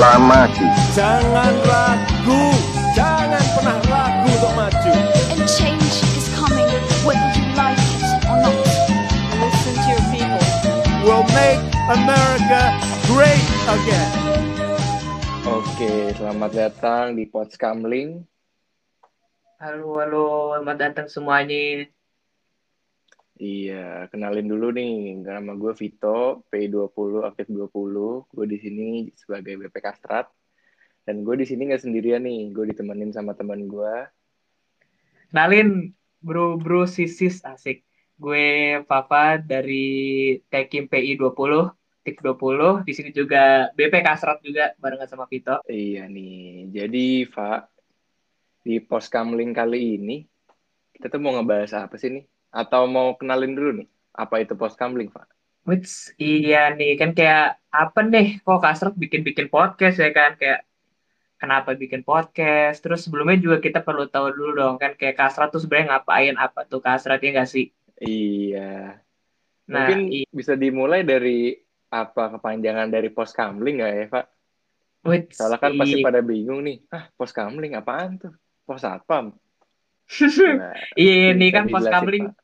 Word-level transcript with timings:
Proklamasi. 0.00 0.64
Jangan 0.96 1.60
ragu, 1.60 2.44
jangan 2.96 3.44
pernah 3.52 3.76
ragu 3.84 4.32
untuk 4.32 4.52
maju. 4.56 4.94
And 5.28 5.44
change 5.44 6.00
is 6.16 6.24
coming, 6.32 6.72
whether 7.04 7.28
you 7.36 7.44
like 7.52 7.76
it 7.76 8.24
or 8.24 8.40
not. 8.40 8.56
Listen 9.36 9.76
to 9.76 9.88
your 9.92 10.04
people. 10.08 10.40
We'll 11.04 11.28
make 11.36 11.60
America 11.92 12.80
great 13.12 13.44
again. 13.68 14.10
Oke, 15.44 16.16
selamat 16.16 16.50
datang 16.56 17.20
di 17.20 17.28
Potskamling. 17.28 18.24
Halo, 19.60 20.00
halo, 20.00 20.56
selamat 20.56 20.76
datang 20.80 21.06
semuanya. 21.12 21.84
Iya, 23.40 24.04
kenalin 24.12 24.52
dulu 24.52 24.68
nih. 24.68 25.24
Nama 25.24 25.56
gue 25.56 25.72
Vito, 25.72 26.44
P20, 26.52 27.24
aktif 27.24 27.48
20. 27.48 28.28
Gue 28.28 28.44
di 28.44 28.60
sini 28.60 29.08
sebagai 29.16 29.56
BP 29.56 29.80
Kastrat. 29.80 30.28
Dan 31.08 31.24
gue 31.24 31.40
di 31.40 31.48
sini 31.48 31.72
nggak 31.72 31.80
sendirian 31.80 32.20
nih. 32.20 32.52
Gue 32.52 32.68
ditemenin 32.68 33.16
sama 33.16 33.32
teman 33.32 33.64
gue. 33.64 33.94
Kenalin 35.32 35.96
bro-bro 36.20 36.84
sisis 36.84 37.40
asik. 37.40 37.80
Gue 38.20 38.76
Papa 38.84 39.40
dari 39.40 40.36
Tekim 40.52 40.84
PI 40.92 41.16
20, 41.16 41.72
TIK 42.04 42.20
20. 42.20 42.84
Di 42.84 42.92
sini 42.92 43.08
juga 43.16 43.72
BP 43.72 44.04
Kasrat 44.04 44.44
juga 44.44 44.76
barengan 44.76 45.08
sama 45.08 45.24
Vito. 45.24 45.64
Iya 45.64 46.04
nih. 46.12 46.68
Jadi, 46.76 47.24
Pak, 47.24 47.60
di 48.68 48.84
Potskamling 48.84 49.56
kali 49.56 49.96
ini, 49.96 50.20
kita 50.92 51.08
tuh 51.08 51.24
mau 51.24 51.32
ngebahas 51.40 51.88
apa 51.88 51.96
sih 51.96 52.12
nih? 52.12 52.28
Atau 52.50 52.90
mau 52.90 53.14
kenalin 53.14 53.54
dulu 53.54 53.70
nih, 53.82 53.88
apa 54.14 54.42
itu 54.42 54.58
Potskamling, 54.58 55.10
Pak? 55.14 55.26
Which, 55.64 56.10
iya 56.18 56.74
nih, 56.74 56.98
kan 56.98 57.14
kayak 57.14 57.62
apa 57.70 58.00
nih 58.02 58.42
kok 58.42 58.58
Kasrat 58.58 58.94
bikin-bikin 58.98 59.46
podcast 59.46 60.02
ya 60.02 60.10
kan? 60.10 60.34
Kayak 60.34 60.66
kenapa 61.38 61.78
bikin 61.78 62.02
podcast? 62.02 62.82
Terus 62.82 63.06
sebelumnya 63.06 63.38
juga 63.38 63.62
kita 63.62 63.84
perlu 63.84 64.10
tahu 64.10 64.34
dulu 64.34 64.50
dong 64.56 64.76
kan 64.82 64.98
kayak 64.98 65.20
Kasrat 65.20 65.54
tuh 65.54 65.62
sebenarnya 65.62 65.96
ngapain 65.96 66.34
apa 66.34 66.66
tuh 66.66 66.82
Kasrat 66.82 67.22
ya 67.22 67.30
nggak 67.36 67.50
sih? 67.50 67.70
Iya. 68.02 68.98
Nah, 69.70 69.86
Mungkin 69.86 70.26
bisa 70.34 70.58
dimulai 70.58 71.06
dari 71.06 71.54
apa 71.90 72.34
kepanjangan 72.34 72.90
dari 72.90 73.08
Potskamling 73.12 73.76
nggak 73.78 73.92
ya, 73.94 74.06
Pak? 74.10 74.26
which, 75.04 75.32
Soalnya 75.36 75.58
kan 75.60 75.72
pasti 75.80 76.04
pada 76.04 76.20
bingung 76.20 76.60
nih, 76.64 76.84
ah 76.92 77.08
Poskamling 77.16 77.72
apaan 77.76 78.20
tuh? 78.20 78.34
Pos 78.64 78.84
Satpam. 78.84 79.34
Nah, 80.10 80.74
Iya, 80.98 81.38
ini 81.38 81.46
kan 81.54 81.70
pos 81.70 81.86
kamling. 81.86 82.34
Pak. 82.34 82.38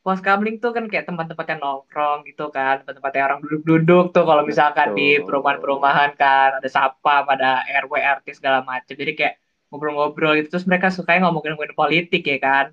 Pos 0.00 0.20
kamling 0.24 0.56
tuh 0.62 0.72
kan 0.72 0.88
kayak 0.88 1.04
tempat-tempat 1.10 1.46
yang 1.50 1.60
nongkrong 1.60 2.24
gitu 2.24 2.48
kan, 2.48 2.80
tempat-tempat 2.80 3.12
yang 3.12 3.26
orang 3.28 3.40
duduk-duduk 3.44 4.16
tuh 4.16 4.24
kalau 4.24 4.42
misalkan 4.46 4.96
di 4.96 5.18
Betul. 5.18 5.26
perumahan-perumahan 5.28 6.10
kan 6.16 6.62
ada 6.62 6.68
sapam, 6.70 7.26
ada 7.28 7.66
RW, 7.84 8.00
RT 8.00 8.40
segala 8.40 8.64
macam. 8.64 8.94
Jadi 8.96 9.12
kayak 9.12 9.34
ngobrol-ngobrol 9.68 10.40
gitu 10.40 10.56
terus 10.56 10.64
mereka 10.64 10.88
suka 10.88 11.20
ngomongin-ngomongin 11.20 11.76
politik 11.76 12.22
ya 12.24 12.38
kan. 12.40 12.66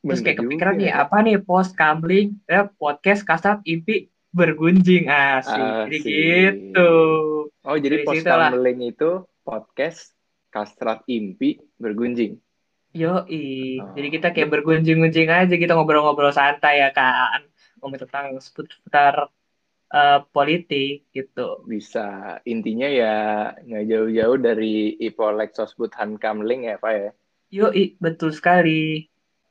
Terus 0.00 0.24
kayak 0.24 0.40
kepikiran 0.40 0.80
nih 0.80 0.88
ya. 0.88 1.04
apa 1.04 1.16
nih 1.20 1.36
pos 1.44 1.76
kamling, 1.76 2.40
ya 2.48 2.72
podcast 2.80 3.20
kasat 3.28 3.60
impi 3.68 4.08
bergunjing 4.32 5.10
asik. 5.10 5.60
Jadi 5.90 5.96
Asik. 5.98 6.06
gitu. 6.06 6.92
Oh, 7.66 7.76
jadi 7.76 8.00
Dari 8.02 8.06
situ 8.08 8.30
lah. 8.30 8.50
Poskamling 8.54 8.78
itu 8.88 9.10
podcast 9.44 10.14
Kastrat 10.50 11.06
Impi 11.06 11.58
Bergunjing. 11.78 12.38
Yoi. 12.90 13.78
Oh. 13.78 13.94
Jadi 13.94 14.08
kita 14.10 14.34
kayak 14.34 14.50
bergunjing-gunjing 14.50 15.30
aja 15.30 15.54
gitu 15.54 15.70
ngobrol-ngobrol 15.70 16.34
santai 16.34 16.82
ya 16.82 16.90
kan. 16.90 17.46
Ngomong 17.78 18.02
tentang 18.02 18.34
seputar 18.42 19.30
eh, 19.90 20.20
politik 20.34 21.06
gitu. 21.14 21.62
Bisa. 21.66 22.38
Intinya 22.46 22.86
ya 22.90 23.16
nggak 23.58 23.84
jauh-jauh 23.86 24.38
dari 24.38 24.98
Ipolek 24.98 25.54
Sosbud 25.54 25.94
Kamling 25.94 26.66
ya, 26.66 26.78
Pak 26.82 26.92
ya. 26.94 27.10
Yoi, 27.50 27.98
betul 27.98 28.30
sekali. 28.34 29.06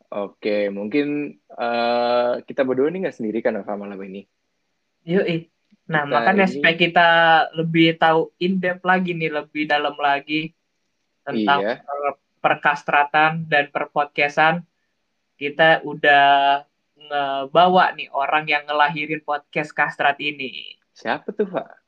Oke, 0.09 0.67
mungkin 0.73 1.37
eh, 1.53 2.31
kita 2.43 2.63
berdua 2.67 2.91
ini 2.91 3.07
nggak 3.07 3.17
sendiri 3.19 3.39
kan 3.39 3.59
Pak 3.59 3.75
malam 3.75 3.99
ini. 4.03 4.27
Yoi. 5.07 5.47
Nah, 5.89 6.05
Kita 6.05 6.13
makanya 6.13 6.45
ini- 6.45 6.53
supaya 6.53 6.75
kita 6.77 7.07
lebih 7.57 7.97
tahu 7.97 8.29
in-depth 8.37 8.85
lagi 8.85 9.11
nih, 9.17 9.31
lebih 9.41 9.63
dalam 9.65 9.97
lagi 9.97 10.53
tentang 11.25 11.65
Iya. 11.65 11.73
Per- 12.39 12.59
perkastratan 12.59 13.45
dan 13.45 13.67
perpodcastan, 13.69 14.63
kita 15.35 15.83
udah 15.83 16.63
ngebawa 16.99 17.95
nih 17.95 18.11
orang 18.11 18.45
yang 18.47 18.63
ngelahirin 18.67 19.23
podcast 19.23 19.71
kastrat 19.71 20.19
ini. 20.19 20.75
Siapa 20.91 21.31
tuh, 21.31 21.47
Pak? 21.47 21.79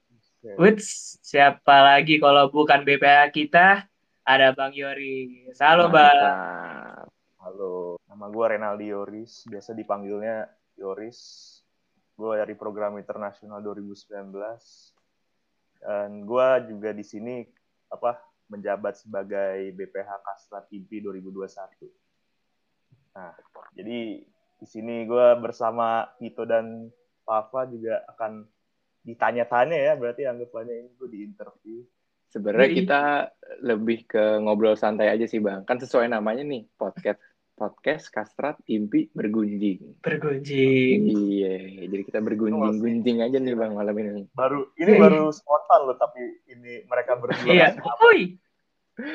Which 0.58 0.84
siapa 1.22 1.84
lagi 1.84 2.18
kalau 2.18 2.50
bukan 2.50 2.82
BPA 2.82 3.30
kita, 3.30 3.86
ada 4.26 4.48
Bang 4.56 4.74
Yori. 4.74 5.52
Halo, 5.60 5.92
Bang. 5.92 7.06
Halo, 7.42 7.98
nama 8.06 8.26
gue 8.30 8.46
Renaldi 8.54 8.94
Yoris, 8.94 9.50
biasa 9.50 9.74
dipanggilnya 9.74 10.46
Yoris. 10.78 11.50
Gue 12.14 12.38
dari 12.38 12.54
program 12.54 13.02
internasional 13.02 13.66
2019. 13.66 14.30
Dan 15.82 16.22
gue 16.26 16.48
juga 16.70 16.90
di 16.94 17.02
sini 17.02 17.42
apa 17.90 18.31
menjabat 18.52 19.00
sebagai 19.00 19.72
BPH 19.80 20.10
Kastrat 20.28 20.68
IMPI 20.70 21.08
2021. 21.08 21.88
Nah, 23.16 23.32
jadi 23.72 24.24
di 24.62 24.68
sini 24.68 25.08
gue 25.08 25.28
bersama 25.40 26.04
Vito 26.20 26.44
dan 26.44 26.92
Papa 27.24 27.64
juga 27.72 28.04
akan 28.12 28.44
ditanya-tanya 29.08 29.78
ya, 29.80 29.94
berarti 29.96 30.28
anggapannya 30.28 30.76
ini 30.86 30.90
gue 31.00 31.10
diinterview. 31.10 31.80
Sebenarnya 32.32 32.70
Yoi. 32.72 32.78
kita 32.84 33.02
lebih 33.64 34.08
ke 34.08 34.40
ngobrol 34.40 34.80
santai 34.80 35.12
aja 35.12 35.28
sih 35.28 35.44
bang. 35.44 35.68
Kan 35.68 35.80
sesuai 35.80 36.08
namanya 36.08 36.44
nih 36.48 36.64
podcast 36.80 37.20
podcast 37.62 38.10
kastrat 38.10 38.58
impi 38.66 39.14
bergunjing. 39.14 40.02
Bergunjing. 40.02 40.98
Iya, 41.06 41.86
jadi 41.86 42.02
kita 42.10 42.20
bergunjing-gunjing 42.26 43.22
aja 43.22 43.38
nih 43.38 43.54
bang 43.54 43.78
malam 43.78 43.94
ini. 44.02 44.26
Baru 44.34 44.74
ini 44.82 44.98
Iya. 44.98 45.02
baru 45.06 45.30
spontan 45.30 45.86
loh, 45.86 45.94
tapi 46.02 46.42
ini 46.50 46.82
mereka 46.90 47.22
berdua 47.22 47.46
Iya. 47.46 47.78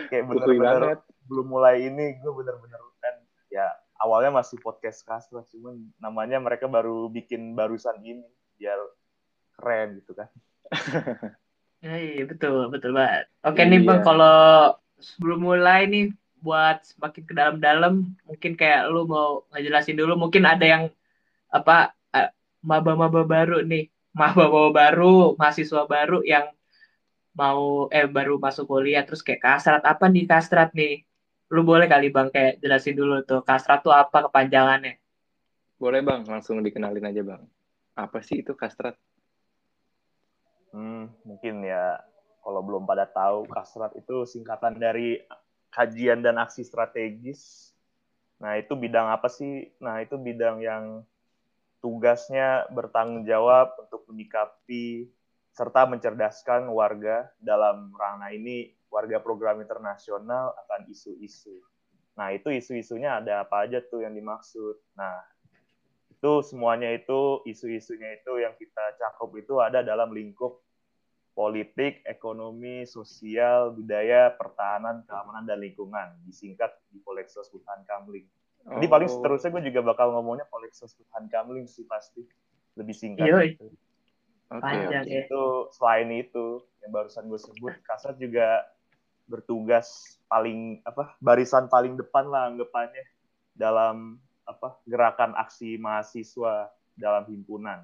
Kayak 0.06 0.25
bener-bener 0.31 1.03
belum 1.27 1.47
mulai 1.51 1.91
ini 1.91 2.23
gue 2.23 2.33
bener-bener 2.33 2.79
kan 3.03 3.15
ya 3.51 3.67
awalnya 3.99 4.31
masih 4.31 4.62
podcast 4.62 5.03
kastra 5.03 5.43
cuman 5.51 5.91
namanya 5.99 6.39
mereka 6.39 6.71
baru 6.71 7.11
bikin 7.11 7.59
barusan 7.59 7.99
ini 8.06 8.23
biar 8.55 8.79
keren 9.59 9.99
gitu 9.99 10.15
kan 10.15 10.31
Iya, 11.83 12.25
betul, 12.27 12.67
betul 12.73 12.97
banget. 12.97 13.27
Oke 13.43 13.62
nih 13.62 13.79
Iya. 13.83 13.87
Bang, 13.87 14.01
kalau 14.03 14.39
sebelum 14.99 15.39
mulai 15.45 15.87
nih 15.87 16.06
buat 16.47 16.77
semakin 16.87 17.23
ke 17.29 17.34
dalam-dalam, 17.34 17.95
mungkin 18.29 18.53
kayak 18.61 18.83
lu 18.93 19.03
mau 19.11 19.31
ngejelasin 19.51 19.99
dulu, 19.99 20.15
mungkin 20.15 20.47
ada 20.47 20.62
yang 20.62 20.84
apa 21.51 21.77
eh, 22.15 22.31
maba-maba 22.62 23.23
baru 23.27 23.59
nih, 23.67 23.91
maba-maba 24.15 24.71
baru, 24.71 25.35
mahasiswa 25.41 25.83
baru 25.95 26.23
yang 26.23 26.47
mau 27.37 27.91
eh 27.93 28.06
baru 28.17 28.35
masuk 28.41 28.65
kuliah 28.71 29.03
terus 29.06 29.21
kayak 29.27 29.43
kastrat 29.45 29.83
apa 29.83 30.05
nih 30.15 30.25
kastrat 30.31 30.71
nih? 30.79 31.03
Lu 31.55 31.62
boleh 31.71 31.87
kali 31.93 32.09
Bang 32.15 32.29
kayak 32.35 32.62
jelasin 32.62 32.95
dulu 33.01 33.15
tuh 33.29 33.41
kastrat 33.49 33.83
tuh 33.87 33.95
apa 33.95 34.19
kepanjangannya? 34.31 35.03
Boleh 35.77 36.01
bang, 36.01 36.25
langsung 36.25 36.65
dikenalin 36.65 37.05
aja 37.05 37.21
bang. 37.21 37.43
Apa 37.93 38.25
sih 38.25 38.41
itu 38.41 38.56
kastrat? 38.56 38.97
hmm, 40.77 41.05
mungkin 41.25 41.65
ya 41.65 41.97
kalau 42.45 42.61
belum 42.61 42.85
pada 42.85 43.09
tahu 43.09 43.49
kasrat 43.49 43.97
itu 43.97 44.29
singkatan 44.29 44.76
dari 44.76 45.19
kajian 45.73 46.23
dan 46.25 46.39
aksi 46.41 46.67
strategis 46.67 47.73
nah 48.37 48.55
itu 48.61 48.77
bidang 48.77 49.09
apa 49.09 49.33
sih 49.33 49.73
nah 49.81 50.01
itu 50.01 50.21
bidang 50.21 50.61
yang 50.61 51.07
tugasnya 51.81 52.67
bertanggung 52.75 53.25
jawab 53.25 53.73
untuk 53.81 54.05
menyikapi 54.11 55.09
serta 55.57 55.89
mencerdaskan 55.89 56.69
warga 56.69 57.33
dalam 57.41 57.89
ranah 57.97 58.29
ini 58.29 58.77
warga 58.93 59.21
program 59.25 59.65
internasional 59.65 60.53
akan 60.67 60.85
isu-isu. 60.93 61.65
Nah, 62.17 62.33
itu 62.33 62.53
isu-isunya 62.53 63.21
ada 63.21 63.45
apa 63.45 63.65
aja 63.65 63.81
tuh 63.81 64.05
yang 64.05 64.13
dimaksud. 64.13 64.77
Nah, 64.97 65.21
itu 66.13 66.33
semuanya 66.45 66.93
itu 66.93 67.45
isu-isunya 67.49 68.21
itu 68.21 68.41
yang 68.41 68.53
kita 68.57 69.01
cakup 69.01 69.33
itu 69.37 69.61
ada 69.61 69.81
dalam 69.81 70.13
lingkup 70.13 70.61
politik, 71.37 72.00
ekonomi, 72.09 72.88
sosial, 72.88 73.77
budaya, 73.77 74.33
pertahanan, 74.33 75.05
keamanan, 75.05 75.44
dan 75.44 75.61
lingkungan. 75.61 76.17
Disingkat 76.25 76.73
di 76.88 76.97
Polexos 77.05 77.53
Butan 77.53 77.85
Kamling. 77.85 78.25
Jadi 78.67 78.87
paling 78.88 79.06
Oh, 79.06 79.21
seterusnya 79.21 79.53
gue 79.53 79.69
juga 79.69 79.93
bakal 79.93 80.17
ngomongnya 80.17 80.49
Polexos 80.49 80.97
Butan 80.97 81.29
Kamling 81.29 81.69
sih 81.69 81.85
pasti. 81.85 82.25
Lebih 82.81 82.97
singkat. 82.97 83.29
Gitu. 83.29 83.69
Panjang 84.49 85.05
oke. 85.05 85.12
ya. 85.12 85.29
Itu 85.29 85.43
selain 85.77 86.09
itu 86.17 86.65
yang 86.81 86.91
barusan 86.97 87.29
gue 87.29 87.39
sebut, 87.39 87.75
Kasat 87.85 88.17
juga 88.17 88.65
bertugas 89.27 90.17
paling 90.31 90.81
apa 90.87 91.19
barisan 91.19 91.67
paling 91.67 91.99
depan 91.99 92.31
lah 92.31 92.47
anggapannya 92.47 93.03
dalam 93.59 94.23
apa 94.47 94.79
gerakan 94.87 95.35
aksi 95.35 95.77
mahasiswa 95.77 96.71
dalam 96.94 97.27
himpunan. 97.27 97.82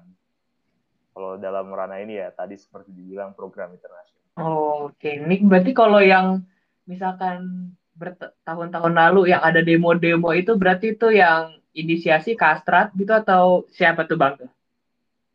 Kalau 1.13 1.37
dalam 1.37 1.69
ranah 1.69 2.01
ini 2.01 2.17
ya 2.17 2.33
tadi 2.33 2.57
seperti 2.57 2.89
dibilang 2.89 3.37
program 3.37 3.69
internasional. 3.71 4.21
Oh, 4.41 4.89
oke. 4.89 5.05
Ini 5.05 5.45
berarti 5.45 5.71
kalau 5.77 6.01
yang 6.01 6.41
misalkan 6.89 7.69
bertahun-tahun 7.93 8.93
lalu 8.93 9.29
yang 9.29 9.45
ada 9.45 9.61
demo-demo 9.61 10.33
itu 10.33 10.57
berarti 10.57 10.97
itu 10.97 11.13
yang 11.13 11.53
inisiasi 11.77 12.33
Kastrat 12.33 12.89
gitu 12.97 13.13
atau 13.13 13.69
siapa 13.69 14.09
tuh 14.09 14.17
Bang? 14.17 14.41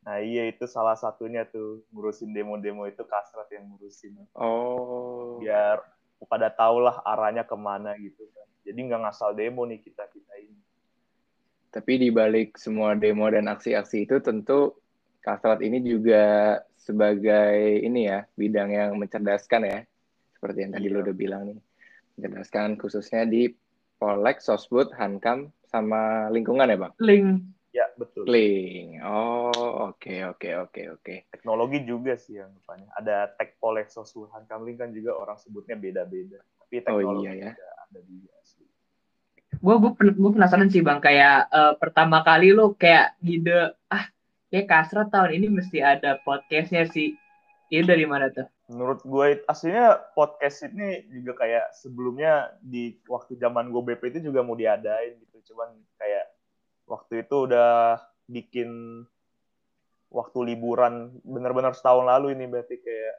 Nah 0.02 0.18
iya 0.18 0.48
itu 0.48 0.64
salah 0.66 0.98
satunya 0.98 1.46
tuh 1.46 1.86
ngurusin 1.94 2.34
demo-demo 2.34 2.86
itu 2.90 3.06
Kastrat 3.06 3.46
yang 3.54 3.70
ngurusin. 3.70 4.18
Oh. 4.34 5.38
Biar 5.38 5.78
pada 6.26 6.50
tahulah 6.50 6.98
arahnya 7.06 7.46
ke 7.46 7.54
mana 7.54 7.94
gitu 8.00 8.26
kan. 8.34 8.46
Jadi 8.66 8.78
nggak 8.90 9.00
ngasal 9.06 9.38
demo 9.38 9.62
nih 9.62 9.78
kita 9.78 10.10
kita 10.10 10.34
ini. 10.42 10.58
Tapi 11.70 11.92
di 12.00 12.08
balik 12.10 12.58
semua 12.58 12.98
demo 12.98 13.28
dan 13.30 13.46
aksi-aksi 13.46 14.08
itu 14.08 14.18
tentu 14.18 14.74
Kastrat 15.28 15.60
ini 15.60 15.84
juga 15.84 16.56
sebagai 16.80 17.84
ini 17.84 18.08
ya 18.08 18.24
bidang 18.32 18.72
yang 18.72 18.96
mencerdaskan 18.96 19.60
ya 19.68 19.78
seperti 20.32 20.64
yang 20.64 20.72
tadi 20.72 20.88
Iya. 20.88 20.94
lo 20.96 20.98
udah 21.04 21.12
bilang 21.12 21.42
nih 21.52 21.58
mencerdaskan 22.16 22.80
khususnya 22.80 23.28
di 23.28 23.52
Polek, 23.98 24.40
Sosbud, 24.40 24.94
Hankam 24.96 25.52
sama 25.68 26.32
lingkungan 26.32 26.64
ya 26.64 26.78
bang? 26.78 26.92
Link. 27.02 27.28
Ya 27.74 27.84
betul. 28.00 28.24
Link. 28.24 29.04
Oh 29.04 29.52
oke 29.92 30.14
oke 30.32 30.48
oke 30.64 30.82
oke. 30.96 31.14
Teknologi 31.28 31.84
juga 31.84 32.16
sih 32.16 32.40
yang 32.40 32.48
depannya. 32.56 32.88
Ada 32.96 33.36
Tech 33.36 33.60
Polek 33.60 33.92
Sosuhan 33.92 34.48
Kamling 34.48 34.80
kan 34.80 34.94
juga 34.96 35.12
orang 35.12 35.36
sebutnya 35.36 35.76
beda-beda. 35.76 36.40
Tapi 36.56 36.80
Oh 36.88 37.04
teknologi 37.04 37.26
iya 37.28 37.32
ya. 37.36 37.50
juga 37.52 37.68
ada 37.84 38.00
juga 38.00 38.34
sih. 38.46 38.64
Gue 39.58 39.74
gue 40.14 40.30
penasaran 40.32 40.70
sih 40.72 40.80
Bang 40.80 41.02
kayak 41.04 41.52
eh, 41.52 41.74
pertama 41.76 42.24
kali 42.24 42.54
lu 42.54 42.72
kayak 42.78 43.18
ide 43.20 43.76
ah 43.92 44.08
kayak 44.48 44.66
Kastrat 44.68 45.08
tahun 45.12 45.40
ini 45.40 45.46
mesti 45.52 45.78
ada 45.80 46.20
podcastnya 46.22 46.88
sih. 46.88 47.16
Itu 47.68 47.84
dari 47.84 48.08
mana 48.08 48.32
tuh? 48.32 48.48
Menurut 48.72 49.04
gue 49.04 49.44
aslinya 49.44 50.00
podcast 50.16 50.64
ini 50.68 51.04
juga 51.12 51.44
kayak 51.44 51.72
sebelumnya 51.76 52.56
di 52.64 52.96
waktu 53.04 53.36
zaman 53.36 53.68
gue 53.68 53.82
BP 53.92 54.16
itu 54.16 54.32
juga 54.32 54.40
mau 54.40 54.56
diadain 54.56 55.20
gitu. 55.20 55.52
Cuman 55.52 55.76
kayak 56.00 56.32
waktu 56.88 57.28
itu 57.28 57.36
udah 57.44 58.00
bikin 58.28 59.04
waktu 60.08 60.38
liburan 60.52 61.20
bener-bener 61.20 61.76
setahun 61.76 62.08
lalu 62.08 62.32
ini 62.32 62.48
berarti 62.48 62.80
kayak 62.80 63.16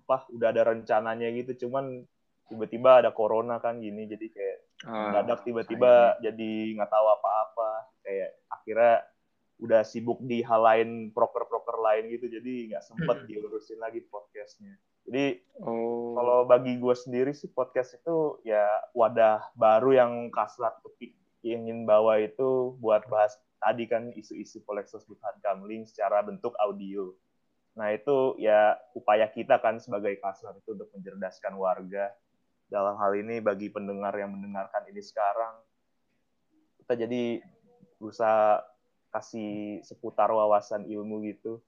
apa 0.00 0.16
udah 0.32 0.48
ada 0.48 0.72
rencananya 0.72 1.28
gitu 1.36 1.68
cuman 1.68 2.02
tiba-tiba 2.48 3.04
ada 3.04 3.12
corona 3.12 3.60
kan 3.60 3.76
gini 3.78 4.08
jadi 4.08 4.26
kayak 4.32 4.58
Ah, 4.80 5.12
mendadak 5.12 5.44
tiba-tiba 5.44 6.16
jadi 6.24 6.72
nggak 6.72 6.88
tahu 6.88 7.06
apa-apa 7.20 7.70
kayak 8.00 8.32
akhirnya 8.48 9.04
udah 9.60 9.84
sibuk 9.84 10.18
di 10.24 10.40
hal 10.40 10.64
lain 10.64 10.88
proker-proker 11.12 11.76
lain 11.78 12.08
gitu 12.10 12.26
jadi 12.32 12.74
nggak 12.74 12.84
sempet 12.84 13.16
Hmm. 13.24 13.28
diurusin 13.28 13.78
lagi 13.78 14.00
podcastnya 14.08 14.74
jadi 15.04 15.40
Oh. 15.60 16.16
kalau 16.16 16.48
bagi 16.48 16.80
gue 16.80 16.96
sendiri 16.96 17.36
sih 17.36 17.52
podcast 17.52 18.00
itu 18.00 18.40
ya 18.44 18.64
wadah 18.96 19.52
baru 19.54 19.90
yang 19.92 20.12
kasrat 20.32 20.80
ingin 21.40 21.88
bawa 21.88 22.20
itu 22.20 22.76
buat 22.80 23.08
bahas 23.08 23.36
tadi 23.60 23.84
kan 23.88 24.12
isu-isu 24.12 24.64
koleksus 24.64 25.04
Butan 25.04 25.36
Kamling 25.44 25.84
secara 25.88 26.24
bentuk 26.24 26.56
audio. 26.60 27.12
Nah 27.76 27.92
itu 27.92 28.36
ya 28.40 28.76
upaya 28.96 29.28
kita 29.28 29.60
kan 29.60 29.80
sebagai 29.80 30.16
kasrat 30.20 30.56
itu 30.60 30.76
untuk 30.76 30.88
mencerdaskan 30.92 31.54
warga. 31.56 32.12
Dalam 32.70 32.96
hal 32.96 33.12
ini 33.18 33.42
bagi 33.42 33.66
pendengar 33.68 34.14
yang 34.14 34.30
mendengarkan 34.30 34.86
ini 34.86 35.02
sekarang, 35.02 35.58
kita 36.78 36.94
jadi 37.02 37.42
berusaha 37.98 38.62
kasih 39.10 39.82
seputar 39.82 40.30
wawasan 40.30 40.86
ilmu 40.86 41.26
gitu. 41.26 41.58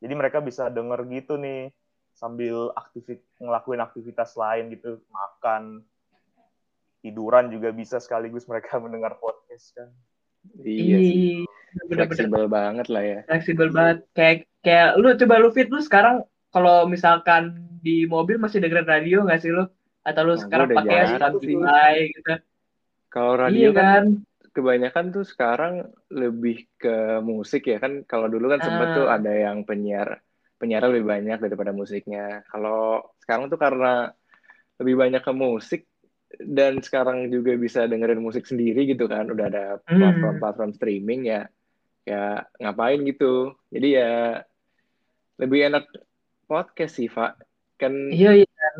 Jadi 0.00 0.14
mereka 0.16 0.40
bisa 0.40 0.70
denger 0.72 1.04
gitu 1.10 1.36
nih 1.36 1.68
sambil 2.16 2.72
aktivi 2.74 3.20
ngelakuin 3.38 3.82
aktivitas 3.82 4.34
lain 4.38 4.72
gitu, 4.72 5.02
makan, 5.12 5.84
tiduran 7.00 7.48
juga 7.48 7.72
bisa 7.72 7.96
sekaligus 8.00 8.46
mereka 8.48 8.76
mendengar 8.82 9.18
podcast 9.20 9.76
kan. 9.76 9.88
Iya 10.64 10.98
sih. 11.04 11.44
bener-bener 11.70 12.10
Fleksibel 12.10 12.44
banget 12.50 12.86
lah 12.90 13.04
ya. 13.04 13.20
fleksibel 13.28 13.68
banget. 13.70 13.98
Kayak 14.16 14.36
kayak 14.64 14.90
lu 14.98 15.14
coba 15.14 15.34
lu 15.38 15.48
fit 15.54 15.68
lu 15.70 15.78
sekarang 15.78 16.26
kalau 16.50 16.88
misalkan 16.88 17.62
di 17.78 18.10
mobil 18.10 18.42
masih 18.42 18.58
dengerin 18.58 18.88
radio 18.88 19.22
nggak 19.22 19.38
sih 19.38 19.52
lu? 19.54 19.68
Atau 20.02 20.26
lu 20.26 20.34
Nah, 20.34 20.40
sekarang 20.40 20.68
pakai 20.74 20.96
sih. 21.06 21.16
Spotify 21.20 21.92
gitu? 22.10 22.34
Kalau 23.10 23.32
radio 23.38 23.58
Iya 23.58 23.70
kan 23.70 23.84
kan? 23.84 24.04
Kebanyakan 24.50 25.14
tuh 25.14 25.22
sekarang 25.22 25.86
lebih 26.10 26.66
ke 26.74 27.18
musik 27.22 27.66
ya 27.66 27.78
kan. 27.78 28.02
Kalau 28.04 28.26
dulu 28.26 28.50
kan 28.50 28.60
sempat 28.60 28.88
Ah. 28.92 28.96
tuh 28.96 29.06
ada 29.06 29.32
yang 29.32 29.62
penyiar 29.62 30.18
penyiar 30.60 30.84
lebih 30.92 31.08
banyak 31.08 31.40
daripada 31.40 31.72
musiknya. 31.72 32.44
Kalau 32.52 33.00
sekarang 33.24 33.48
tuh 33.48 33.56
karena 33.56 34.12
lebih 34.76 34.96
banyak 34.98 35.22
ke 35.24 35.32
musik 35.32 35.88
dan 36.36 36.84
sekarang 36.84 37.32
juga 37.32 37.56
bisa 37.56 37.88
dengerin 37.88 38.20
musik 38.20 38.44
sendiri 38.44 38.84
gitu 38.84 39.08
kan. 39.08 39.24
Udah 39.30 39.46
ada 39.48 39.64
Hmm. 39.88 39.98
platform-platform 39.98 40.70
streaming 40.76 41.24
ya. 41.26 41.48
Ya 42.04 42.44
ngapain 42.60 43.00
gitu. 43.04 43.56
Jadi 43.72 43.88
ya 43.96 44.42
lebih 45.40 45.72
enak 45.72 45.88
podcast 46.44 47.00
sih, 47.00 47.08
Pak. 47.08 47.40
Kan 47.80 48.12
Iya 48.12 48.44
iya. 48.44 48.70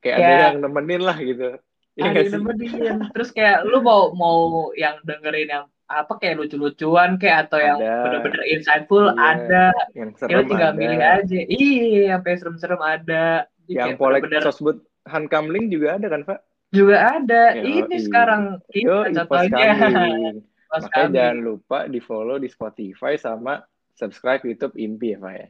kayak 0.00 0.16
ada 0.16 0.24
Kayak- 0.26 0.42
yang 0.50 0.58
nemenin 0.64 1.02
lah 1.04 1.18
gitu. 1.20 1.48
Iya 1.94 2.04
Ada 2.06 2.18
yang 2.20 2.32
nemenin. 2.38 2.96
Terus 3.10 3.28
kayak 3.30 3.66
lu 3.66 3.78
mau 3.80 4.14
mau 4.14 4.38
yang 4.74 4.98
dengerin 5.02 5.50
yang 5.50 5.64
apa 5.90 6.12
kayak 6.16 6.38
lucu-lucuan 6.38 7.18
kayak 7.18 7.50
atau 7.50 7.58
yang 7.58 7.78
bener-bener 7.82 8.46
insightful 8.46 9.10
Iya. 9.10 9.18
ada. 9.18 9.64
Yang 9.90 10.10
Ya 10.10 10.14
lu 10.14 10.18
serem 10.22 10.46
tinggal 10.46 10.70
ada. 10.70 10.78
milih 10.78 11.00
aja. 11.02 11.38
Iya, 11.50 12.02
sampai 12.14 12.32
serem-serem 12.38 12.80
ada. 12.80 13.24
Jadi 13.66 13.74
Yang 13.74 13.90
polek 13.96 14.20
bener-bener 14.22 14.42
sosbud 14.46 14.76
Hankamling 15.04 15.66
juga 15.66 15.98
ada 15.98 16.06
kan, 16.06 16.22
Pak? 16.22 16.38
juga 16.70 16.96
ada. 17.18 17.42
Yoi. 17.58 17.82
Ini 17.82 17.96
sekarang 17.98 18.42
Yo, 18.70 19.02
kita 19.10 19.26
pos 19.26 19.42
contohnya. 19.42 19.74
Makanya 20.70 21.10
jangan 21.10 21.38
lupa 21.42 21.78
di 21.90 21.98
follow 21.98 22.38
di 22.38 22.46
Spotify 22.46 23.18
sama 23.18 23.58
subscribe 23.98 24.46
YouTube 24.46 24.78
Impi 24.78 25.12
ya, 25.12 25.18
Pak 25.18 25.32
ya. 25.34 25.46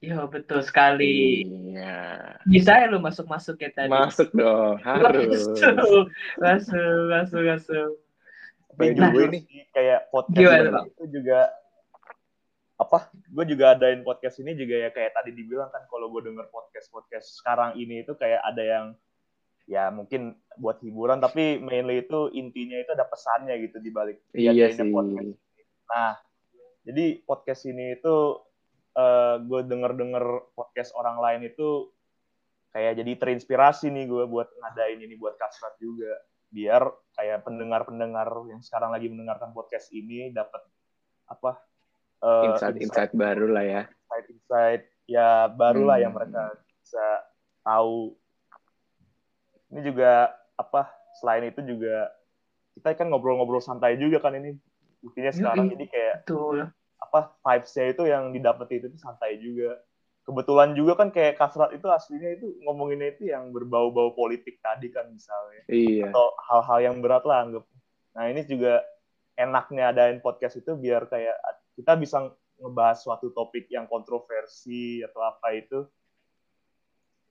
Iya 0.00 0.24
betul 0.26 0.64
sekali. 0.64 1.44
Iya. 1.44 2.40
Bisa 2.48 2.72
ya 2.80 2.88
lu 2.88 2.98
masuk-masuk 2.98 3.60
ya 3.60 3.68
tadi. 3.68 3.92
Masuk 3.92 4.32
dong, 4.32 4.80
harus. 4.88 5.44
Masuk, 5.52 6.04
masuk, 6.40 7.00
masuk, 7.12 7.42
masuk. 7.44 7.88
Tapi 8.70 8.96
Nah, 8.96 9.12
ini- 9.12 9.44
sih, 9.44 9.68
kayak 9.70 10.08
podcast 10.08 10.40
Gimana, 10.40 10.56
ini 10.58 10.72
Bang? 10.72 10.86
itu 10.88 11.04
juga 11.12 11.40
apa? 12.74 12.98
Gue 13.28 13.44
juga 13.44 13.76
adain 13.76 14.00
podcast 14.00 14.40
ini 14.40 14.56
juga 14.56 14.74
ya 14.78 14.88
kayak 14.88 15.12
tadi 15.12 15.30
dibilang 15.30 15.68
kan 15.68 15.84
kalau 15.86 16.08
gue 16.08 16.24
denger 16.24 16.48
podcast 16.48 16.88
podcast 16.88 17.26
sekarang 17.36 17.76
ini 17.76 18.00
itu 18.00 18.16
kayak 18.16 18.40
ada 18.40 18.62
yang 18.64 18.86
ya 19.68 19.92
mungkin 19.92 20.32
buat 20.56 20.80
hiburan 20.80 21.20
tapi 21.20 21.60
mainly 21.60 22.00
itu 22.00 22.32
intinya 22.32 22.74
itu 22.74 22.90
ada 22.90 23.04
pesannya 23.04 23.52
gitu 23.60 23.78
di 23.78 23.92
balik 23.92 24.24
Iya 24.32 24.72
sih. 24.72 24.88
podcast. 24.88 25.36
Nah, 25.86 26.16
jadi 26.82 27.20
podcast 27.20 27.68
ini 27.68 28.00
itu 28.00 28.16
eh, 28.92 29.36
gue 29.40 29.60
denger-denger 29.64 30.24
podcast 30.52 30.90
orang 30.94 31.18
lain 31.18 31.46
itu 31.46 31.90
kayak 32.70 32.98
jadi 32.98 33.12
terinspirasi 33.18 33.90
nih 33.90 34.06
gue 34.06 34.24
buat 34.24 34.46
ngadain 34.46 34.98
ini 34.98 35.14
buat 35.14 35.34
kasrat 35.34 35.74
juga 35.76 36.14
biar 36.50 36.82
kayak 37.14 37.42
pendengar-pendengar 37.42 38.26
yang 38.46 38.58
sekarang 38.58 38.90
lagi 38.90 39.06
mendengarkan 39.06 39.50
podcast 39.50 39.90
ini 39.90 40.30
dapat 40.30 40.62
apa 41.26 41.58
eh, 42.20 42.46
Insight-insight 42.50 43.14
baru 43.14 43.46
lah 43.48 43.64
ya. 43.64 43.82
insight-insight 43.86 44.82
ya 45.06 45.46
barulah 45.48 45.98
Hmm. 45.98 46.04
yang 46.04 46.12
mereka 46.14 46.42
bisa 46.78 47.06
tahu. 47.60 48.14
Ini 49.70 49.80
juga 49.82 50.30
apa 50.54 50.90
selain 51.18 51.46
itu 51.46 51.62
juga 51.62 52.10
kita 52.74 52.94
kan 52.94 53.06
ngobrol-ngobrol 53.08 53.62
santai 53.62 53.94
juga 53.94 54.18
kan 54.18 54.34
ini 54.34 54.54
buktinya 55.00 55.30
sekarang 55.30 55.66
Yoi. 55.66 55.72
jadi 55.74 55.84
kayak 55.86 56.14
Betul. 56.26 56.56
Apa 57.10 57.34
vibes-nya 57.42 57.90
itu 57.90 58.02
yang 58.06 58.30
didapat 58.30 58.70
itu 58.70 58.86
tuh 58.86 59.00
santai 59.02 59.34
juga. 59.36 59.82
Kebetulan 60.22 60.78
juga 60.78 60.94
kan 60.94 61.10
kayak 61.10 61.34
kasrat 61.34 61.74
itu 61.74 61.90
aslinya 61.90 62.38
itu 62.38 62.54
ngomonginnya 62.62 63.18
itu 63.18 63.34
yang 63.34 63.50
berbau-bau 63.50 64.14
politik 64.14 64.62
tadi 64.62 64.94
kan 64.94 65.10
misalnya 65.10 65.66
Iya. 65.66 66.06
atau 66.06 66.30
hal-hal 66.46 66.78
yang 66.86 66.96
berat 67.02 67.26
lah 67.26 67.42
anggap. 67.42 67.64
Nah 68.14 68.24
ini 68.30 68.46
juga 68.46 68.78
enaknya 69.34 69.90
adain 69.90 70.22
podcast 70.22 70.54
itu 70.56 70.78
biar 70.78 71.10
kayak 71.10 71.34
kita 71.74 71.98
bisa 71.98 72.30
ngebahas 72.60 73.00
suatu 73.00 73.34
topik 73.34 73.66
yang 73.72 73.90
kontroversi 73.90 75.02
atau 75.02 75.18
apa 75.24 75.50
itu 75.56 75.82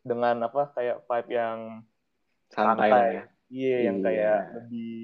dengan 0.01 0.41
apa 0.43 0.73
kayak 0.73 1.05
vibe 1.05 1.31
yang 1.31 1.59
Santai 2.49 2.89
santai. 2.89 3.07
ya. 3.13 3.23
Iya 3.49 3.77
yang 3.85 3.97
Iya. 4.01 4.05
kayak 4.05 4.39
lebih 4.57 4.97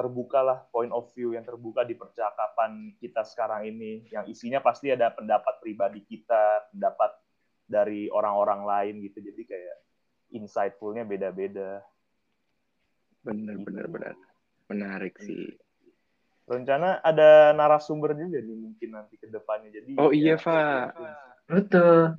terbuka 0.00 0.40
lah 0.40 0.64
point 0.72 0.88
of 0.96 1.12
view 1.12 1.36
yang 1.36 1.44
terbuka 1.44 1.84
di 1.84 1.92
percakapan 1.92 2.96
kita 2.96 3.20
sekarang 3.20 3.68
ini 3.68 4.08
yang 4.08 4.24
isinya 4.24 4.64
pasti 4.64 4.88
ada 4.88 5.12
pendapat 5.12 5.60
pribadi 5.60 6.00
kita, 6.08 6.72
pendapat 6.72 7.12
dari 7.68 8.08
orang-orang 8.08 8.64
lain 8.64 8.94
gitu. 9.04 9.20
Jadi 9.20 9.42
kayak 9.44 9.76
insightfulnya 10.32 11.04
beda-beda. 11.04 11.84
Bener, 13.20 13.60
bener, 13.60 13.86
bener. 13.92 14.16
Menarik 14.72 15.20
sih. 15.20 15.52
rencana 16.50 16.98
ada 17.06 17.54
narasumber 17.54 18.10
juga 18.18 18.42
nih 18.42 18.58
mungkin 18.58 18.90
nanti 18.90 19.14
ke 19.14 19.30
depannya 19.30 19.70
jadi 19.70 19.94
Oh 20.02 20.10
iya, 20.10 20.34
ya, 20.34 20.42
Pak. 20.42 20.98
Betul. 21.46 22.18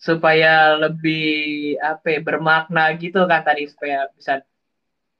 supaya 0.00 0.80
lebih 0.80 1.76
apa 1.80 2.08
ya, 2.08 2.20
bermakna 2.24 2.92
gitu 2.96 3.24
kan 3.28 3.44
tadi 3.44 3.68
supaya 3.68 4.08
bisa 4.16 4.40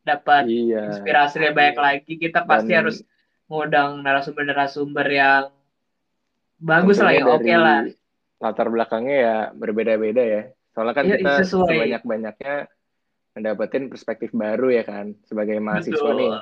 dapat 0.04 0.44
Iya. 0.46 0.82
inspirasi 0.92 1.36
lebih 1.40 1.56
banyak 1.56 1.78
lagi 1.80 2.12
kita 2.14 2.44
pasti 2.44 2.70
Dan 2.70 2.78
harus 2.84 2.96
ngundang 3.44 4.00
narasumber-narasumber 4.00 5.06
yang 5.08 5.44
bagus 6.56 7.00
lah 7.00 7.12
tentunya 7.12 7.24
ya 7.24 7.34
oke 7.34 7.42
dari 7.42 7.56
lah 7.58 7.80
Latar 8.34 8.68
belakangnya 8.68 9.16
ya 9.16 9.36
berbeda-beda 9.56 10.20
ya. 10.20 10.42
Soalnya 10.70 10.92
kan 10.92 11.04
Iya, 11.06 11.16
kita 11.16 11.32
sesuai. 11.40 11.70
sebanyak-banyaknya 11.70 12.54
mendapatkan 13.32 13.82
perspektif 13.88 14.30
baru 14.30 14.68
ya 14.70 14.84
kan 14.84 15.16
sebagai 15.24 15.56
mahasiswa 15.58 15.96
Betul. 15.96 16.18
nih. 16.20 16.32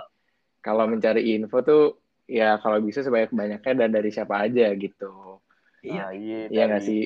Kalau 0.58 0.84
mencari 0.86 1.22
info 1.30 1.62
tuh 1.62 1.84
ya 2.26 2.58
kalau 2.58 2.82
bisa 2.82 3.00
sebanyak-banyaknya 3.00 3.72
dan 3.76 3.90
dari 3.92 4.10
siapa 4.10 4.42
aja 4.42 4.74
gitu. 4.74 5.38
Iya. 5.80 5.94
Nah, 5.94 6.10
iya, 6.10 6.38
Iya 6.50 6.62
nggak 6.66 6.82
dari, 6.82 6.90
sih? 6.90 7.02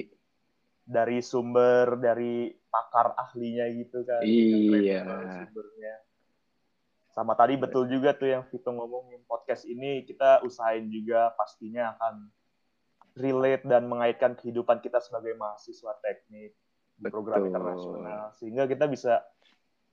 dari 0.86 1.18
sumber 1.20 1.98
dari 1.98 2.34
pakar 2.68 3.12
ahlinya 3.16 3.66
gitu 3.76 4.00
kan. 4.00 4.20
Iya. 4.22 5.02
Yang 5.04 5.50
sumbernya. 5.52 5.94
Sama 7.16 7.32
tadi 7.32 7.56
betul 7.56 7.88
juga 7.88 8.12
tuh 8.12 8.28
yang 8.28 8.44
Vito 8.52 8.68
ngomongin 8.68 9.24
podcast 9.24 9.64
ini 9.64 10.04
kita 10.04 10.44
usahain 10.44 10.84
juga 10.92 11.32
pastinya 11.32 11.96
akan 11.96 12.28
relate 13.16 13.64
dan 13.64 13.88
mengaitkan 13.88 14.36
kehidupan 14.36 14.84
kita 14.84 15.00
sebagai 15.00 15.32
mahasiswa 15.40 15.96
teknik 16.04 16.52
di 17.00 17.08
program 17.08 17.40
Betul. 17.40 17.48
internasional 17.56 18.24
sehingga 18.36 18.68
kita 18.68 18.84
bisa 18.84 19.24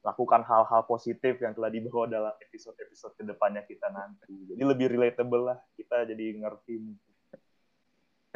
lakukan 0.03 0.43
hal-hal 0.43 0.83
positif 0.83 1.39
yang 1.39 1.55
telah 1.55 1.71
dibawa 1.71 2.11
dalam 2.11 2.35
episode-episode 2.43 3.15
ke 3.15 3.23
depannya 3.23 3.63
kita 3.63 3.87
nanti. 3.87 4.35
Jadi 4.51 4.59
lebih 4.59 4.91
relatable 4.91 5.47
lah 5.47 5.59
kita 5.79 6.03
jadi 6.03 6.43
ngerti. 6.43 6.75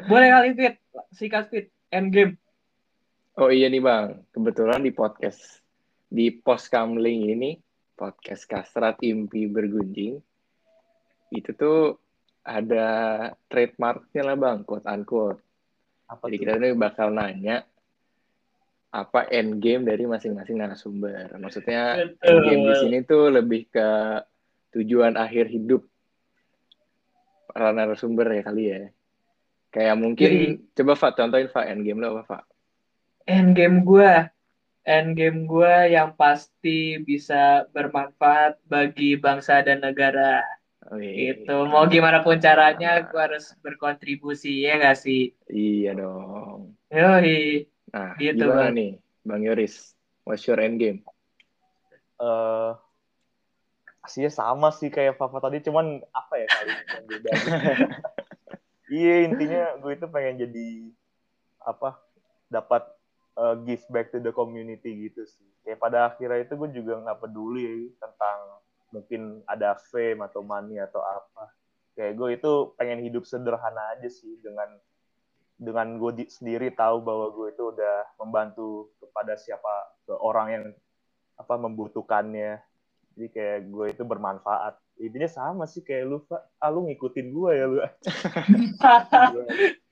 boleh 0.07 0.29
kali 0.31 0.49
fit 0.53 0.75
sikat 1.09 1.49
fit 1.51 1.67
end 1.91 2.13
game 2.13 2.37
Oh 3.37 3.53
iya 3.53 3.69
nih 3.69 3.81
Bang, 3.81 4.25
kebetulan 4.33 4.81
di 4.81 4.89
podcast 4.89 5.61
di 6.09 6.33
post 6.33 6.73
kamling 6.73 7.33
ini 7.37 7.66
podcast 7.97 8.45
Kastrat 8.45 9.01
Impi 9.01 9.49
Bergunjing 9.49 10.21
itu 11.33 11.51
tuh 11.57 11.97
ada 12.45 12.87
trademarknya 13.51 14.21
lah 14.23 14.37
Bang, 14.39 14.63
quote 14.63 14.87
unquote. 14.87 15.41
Apa 16.07 16.31
Jadi 16.31 16.35
tuh? 16.37 16.41
kita 16.45 16.51
ini 16.61 16.69
bakal 16.77 17.11
nanya 17.11 17.67
apa 18.87 19.27
end 19.27 19.59
game 19.59 19.83
dari 19.83 20.07
masing-masing 20.07 20.55
narasumber. 20.55 21.35
Maksudnya 21.35 21.99
Betul. 21.99 22.23
end 22.23 22.39
game 22.47 22.63
di 22.63 22.75
sini 22.79 22.97
tuh 23.03 23.27
lebih 23.27 23.67
ke 23.67 23.89
tujuan 24.77 25.19
akhir 25.19 25.51
hidup 25.51 25.83
para 27.51 27.75
narasumber 27.75 28.31
ya 28.31 28.41
kali 28.47 28.63
ya. 28.71 28.81
Kayak 29.67 29.95
mungkin 29.99 30.31
coba 30.71 30.93
Pak 30.95 31.11
contohin 31.19 31.51
Pak 31.51 31.65
end 31.67 31.83
game 31.83 31.99
lo 31.99 32.15
apa 32.15 32.23
Pak? 32.23 32.43
end 33.27 33.51
game 33.59 33.83
gue 33.83 34.11
end 34.87 35.19
game 35.19 35.43
gue 35.45 35.73
yang 35.91 36.15
pasti 36.15 36.97
bisa 37.03 37.67
bermanfaat 37.75 38.63
bagi 38.63 39.19
bangsa 39.19 39.59
dan 39.61 39.83
negara 39.83 40.39
Wih, 40.87 41.35
itu 41.35 41.51
mau 41.67 41.83
gimana 41.91 42.23
pun 42.23 42.39
caranya 42.39 43.03
gue 43.03 43.19
harus 43.19 43.51
berkontribusi 43.59 44.63
ya 44.63 44.79
gak 44.79 44.95
sih 44.95 45.35
Iya 45.51 45.91
dong. 45.99 46.79
yoi 46.87 47.67
Nah, 47.91 48.15
Gitu, 48.15 48.39
gimana 48.39 48.71
Bang. 48.71 48.75
nih, 48.75 48.89
Bang 49.27 49.41
Yoris? 49.43 49.91
What's 50.23 50.47
your 50.47 50.59
end 50.59 50.79
game? 50.79 51.03
eh 52.17 52.71
aslinya 54.01 54.31
sama 54.31 54.73
sih 54.73 54.89
kayak 54.89 55.19
Fafa 55.19 55.37
tadi 55.37 55.61
cuman 55.61 56.01
apa 56.09 56.33
ya 56.39 56.47
kali 56.49 56.71
yang 56.73 57.05
beda 57.05 57.31
iya 58.97 59.15
intinya 59.27 59.77
gue 59.77 59.91
itu 59.93 60.07
pengen 60.09 60.47
jadi 60.47 60.67
apa 61.61 61.99
dapat 62.49 62.87
eh, 63.37 63.55
give 63.63 63.85
back 63.93 64.09
to 64.09 64.17
the 64.17 64.33
community 64.33 65.09
gitu 65.09 65.23
sih. 65.23 65.47
Kayak 65.61 65.79
pada 65.79 65.97
akhirnya 66.09 66.41
itu 66.41 66.53
gue 66.57 66.69
juga 66.73 66.93
nggak 67.05 67.19
peduli 67.21 67.93
tentang 68.01 68.37
mungkin 68.89 69.43
ada 69.45 69.77
fame 69.77 70.25
atau 70.25 70.41
money 70.41 70.81
atau 70.81 71.03
apa. 71.03 71.53
Kayak 71.93 72.13
gue 72.17 72.29
itu 72.37 72.51
pengen 72.77 72.99
hidup 73.05 73.23
sederhana 73.25 73.97
aja 73.97 74.09
sih 74.09 74.37
dengan 74.41 74.69
dengan 75.57 75.97
gue 75.97 76.11
di- 76.23 76.29
sendiri 76.29 76.69
tahu 76.73 77.01
bahwa 77.01 77.33
gue 77.33 77.49
itu 77.49 77.73
udah 77.73 78.05
membantu 78.21 78.93
kepada 79.01 79.33
siapa 79.33 79.97
ke 80.05 80.13
orang 80.13 80.47
yang 80.53 80.65
apa 81.37 81.53
membutuhkannya. 81.57 82.61
Jadi 83.17 83.27
kayak 83.33 83.59
gue 83.69 83.85
itu 83.89 84.03
bermanfaat. 84.05 84.77
Intinya 85.01 85.29
sama 85.29 85.65
sih 85.65 85.81
kayak 85.81 86.05
lu 86.05 86.21
Pak. 86.25 86.61
Ah 86.61 86.69
lu 86.69 86.85
ngikutin 86.85 87.27
gue 87.33 87.51
ya 87.53 87.65
lu 87.65 87.77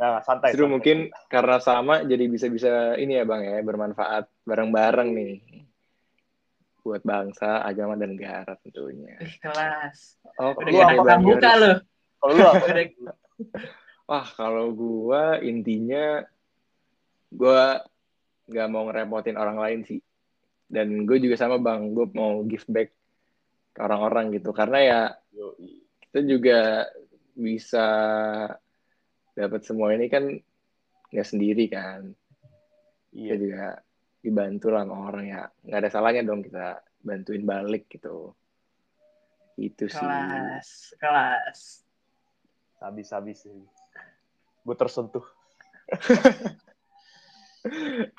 nah 0.00 0.18
santai 0.26 0.52
Justru 0.52 0.66
santai. 0.66 0.74
mungkin 0.74 0.98
karena 1.30 1.56
sama 1.62 2.02
jadi 2.02 2.24
bisa-bisa 2.26 2.98
ini 2.98 3.18
ya 3.18 3.24
Bang 3.24 3.46
ya, 3.46 3.62
bermanfaat 3.62 4.26
bareng-bareng 4.42 5.10
nih. 5.14 5.34
Buat 6.84 7.00
bangsa, 7.00 7.64
agama, 7.64 7.96
dan 7.96 8.12
negara 8.12 8.58
tentunya. 8.60 9.16
Ih, 9.22 9.34
kelas 9.40 10.20
Oke, 10.36 10.68
udah 10.68 10.70
Lu 10.70 10.76
gak 10.76 10.84
apa, 10.84 10.92
ada 10.92 11.04
Bang 11.06 11.22
buka 11.22 11.52
loh 11.56 11.76
kalau 12.24 12.32
lu 12.34 12.44
apa 12.48 12.66
Wah, 14.04 14.26
kalau 14.36 14.66
gua 14.72 15.22
intinya 15.40 16.24
gua 17.32 17.80
nggak 18.48 18.68
mau 18.68 18.88
ngerepotin 18.88 19.36
orang 19.36 19.56
lain 19.60 19.80
sih. 19.88 20.00
Dan 20.64 21.04
gue 21.04 21.20
juga 21.20 21.36
sama 21.36 21.60
Bang, 21.60 21.92
gue 21.92 22.08
mau 22.16 22.40
give 22.48 22.64
back 22.68 22.90
ke 23.76 23.80
orang-orang 23.84 24.32
gitu. 24.36 24.50
Karena 24.50 24.78
ya 24.80 25.00
kita 26.08 26.20
juga 26.24 26.88
bisa 27.36 27.86
dapat 29.34 29.60
semua 29.66 29.92
ini 29.94 30.06
kan 30.08 30.30
nggak 31.10 31.28
sendiri 31.28 31.66
kan. 31.70 32.10
iya 33.14 33.34
Kita 33.34 33.42
juga 33.42 33.68
dibantu 34.24 34.66
lah 34.72 34.82
sama 34.86 34.96
orang 35.10 35.26
ya. 35.28 35.42
Nggak 35.66 35.80
ada 35.84 35.90
salahnya 35.90 36.22
dong 36.26 36.40
kita 36.42 36.80
bantuin 37.04 37.44
balik 37.44 37.90
gitu. 37.90 38.32
Itu 39.54 39.86
sih. 39.86 40.02
kelas 40.02 40.98
kelas 40.98 41.60
habis-habis 42.82 43.48
sih 43.48 43.64
gue 44.64 44.76
tersentuh 44.76 45.24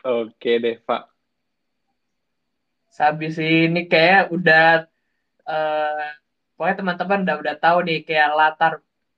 Oke 0.05 0.57
deh, 0.57 0.81
Pak. 0.81 1.05
Habis 2.95 3.37
ini 3.37 3.85
kayak 3.85 4.31
udah 4.31 4.87
eh 5.45 6.09
pokoknya 6.57 6.75
teman-teman 6.81 7.19
udah 7.27 7.35
udah 7.43 7.55
tahu 7.59 7.77
nih 7.85 7.99
kayak 8.07 8.33
latar 8.33 8.73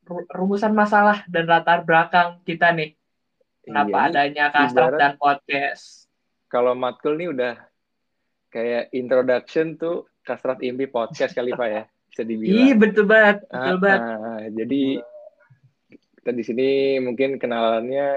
rumusan 0.07 0.71
masalah 0.71 1.23
dan 1.27 1.45
latar 1.45 1.83
belakang 1.83 2.39
kita 2.41 2.71
nih 2.71 2.95
kenapa 3.61 3.91
Iya, 3.91 4.07
adanya 4.09 4.45
kastrat 4.49 4.91
dan 4.95 5.13
podcast. 5.15 6.07
Kalau 6.47 6.71
matkul 6.73 7.19
nih 7.19 7.27
udah 7.29 7.53
kayak 8.47 8.89
introduction 8.91 9.75
tuh 9.75 10.07
Kastrat 10.23 10.59
Impi 10.59 10.87
Podcast 10.87 11.31
kali 11.31 11.51
Pak 11.51 11.67
ya. 11.67 11.83
Bisa 12.07 12.23
dibilang. 12.23 12.79
betul 12.79 13.05
banget, 13.05 13.37
betul 13.45 13.75
Ah, 13.75 13.79
banget. 13.79 13.99
ah, 14.01 14.41
jadi 14.47 14.83
kita 16.17 16.31
di 16.31 16.43
sini 16.43 16.67
mungkin 16.97 17.35
kenalannya 17.35 18.07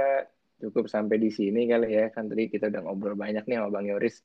cukup 0.58 0.86
sampai 0.86 1.18
di 1.18 1.30
sini 1.30 1.66
kali 1.66 1.90
ya. 1.90 2.06
Kan 2.10 2.30
tadi 2.30 2.46
kita 2.46 2.70
udah 2.70 2.80
ngobrol 2.82 3.14
banyak 3.14 3.42
nih 3.46 3.56
sama 3.58 3.70
Bang 3.70 3.86
Yoris. 3.86 4.22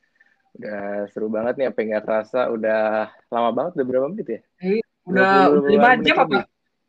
Udah 0.55 1.09
seru 1.11 1.27
banget 1.27 1.57
nih 1.57 1.67
apa 1.73 1.77
nggak 1.81 2.05
kerasa. 2.05 2.49
Udah 2.49 3.09
lama 3.33 3.49
banget, 3.51 3.71
udah 3.81 3.85
berapa 3.89 4.07
menit 4.07 4.27
ya? 4.29 4.39
Udah 5.05 5.49
20 5.49 5.73
lima 5.73 5.89
jam 6.01 6.15
apa? 6.25 6.39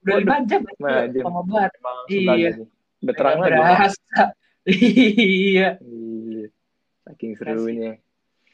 Udah 0.07 0.17
lima 0.23 0.37
jam. 0.47 0.63
banget. 0.71 1.11
emang 1.19 1.97
Iya. 2.07 2.51
Udah 3.03 3.15
terang 3.19 3.39
lagi. 3.43 3.59
ya? 3.59 3.67
Iya. 4.67 5.69
Iya. 5.79 6.47
Saking 7.07 7.33
serunya. 7.39 7.93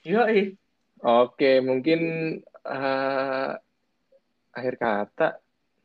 Yoi. 0.05 0.57
Oke, 1.03 1.61
mungkin 1.65 2.01
eh, 2.47 3.51
akhir 4.53 4.75
kata 4.77 5.29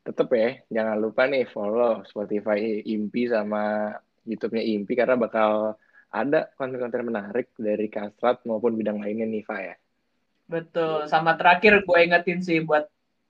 tetap 0.03 0.27
ya, 0.31 0.55
jangan 0.71 0.97
lupa 1.03 1.27
nih 1.27 1.47
follow 1.51 2.03
Spotify 2.07 2.79
Impi 2.87 3.27
sama 3.27 3.91
YouTube-nya 4.23 4.63
Impi 4.63 4.95
karena 4.95 5.19
bakal 5.19 5.75
ada 6.11 6.47
konten-konten 6.55 7.07
menarik 7.07 7.51
dari 7.59 7.91
Kastrat 7.91 8.43
maupun 8.47 8.79
bidang 8.79 9.03
lainnya 9.03 9.27
nih, 9.27 9.43
Fa 9.43 9.59
ya. 9.59 9.75
Betul. 10.47 11.11
Sama 11.11 11.35
terakhir 11.35 11.83
gue 11.83 11.99
ingetin 11.99 12.39
sih 12.39 12.63
buat 12.63 12.87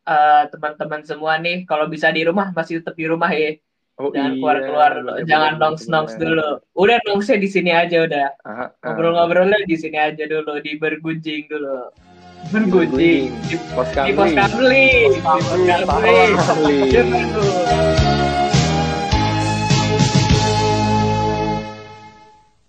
eh, 0.08 0.44
teman-teman 0.50 1.02
semua 1.04 1.36
nih, 1.38 1.68
kalau 1.68 1.92
bisa 1.92 2.08
di 2.16 2.24
rumah 2.24 2.56
masih 2.56 2.80
tetap 2.80 2.96
di 2.96 3.06
rumah 3.06 3.30
ya. 3.36 3.60
Oh 3.98 4.14
Jangan 4.14 4.30
iya, 4.30 4.38
keluar-keluar 4.38 4.92
dulu. 5.02 5.12
bener, 5.18 5.26
Jangan 5.26 5.54
nongs-nongs 5.58 6.14
dulu. 6.22 6.50
Udah 6.78 6.98
nongsnya 7.10 7.38
di 7.42 7.50
sini 7.50 7.74
aja 7.74 8.06
udah. 8.06 8.28
Ah, 8.46 8.50
ah. 8.54 8.70
Ngobrol-ngobrolnya 8.94 9.58
di 9.66 9.74
sini 9.74 9.98
aja 9.98 10.24
dulu, 10.30 10.62
di 10.62 10.78
bergunjing 10.78 11.50
dulu. 11.50 11.90
Bergunjing. 12.54 13.34
Di, 13.50 13.58
Pos 13.74 13.90
di 13.90 14.14
pos 14.14 14.30
kamling. 14.38 14.38
kamling. 14.38 15.10
Di 15.18 15.22
pos 15.26 16.46
Kamling, 16.46 18.17